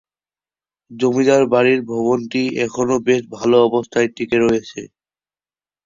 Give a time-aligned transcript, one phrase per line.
[0.91, 4.81] জমিদার বাড়ির ভবনটি এখনো বেশ ভালো অবস্থায় টিকে রয়েছে।